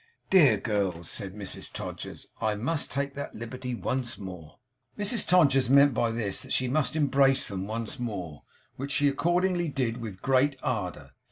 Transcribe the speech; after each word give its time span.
'Dear 0.31 0.57
girls!' 0.57 1.11
said 1.11 1.35
Mrs 1.35 1.71
Todgers. 1.71 2.25
'I 2.41 2.55
must 2.55 2.89
take 2.91 3.13
that 3.13 3.35
liberty 3.35 3.75
once 3.75 4.17
more.' 4.17 4.57
Mrs 4.97 5.27
Todgers 5.27 5.69
meant 5.69 5.93
by 5.93 6.09
this 6.09 6.41
that 6.41 6.51
she 6.53 6.67
must 6.67 6.95
embrace 6.95 7.47
them 7.47 7.67
once 7.67 7.99
more, 7.99 8.41
which 8.77 8.91
she 8.93 9.07
accordingly 9.07 9.67
did 9.67 9.97
with 9.97 10.19
great 10.23 10.55
ardour. 10.63 11.11